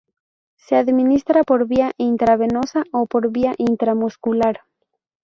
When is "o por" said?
2.91-3.29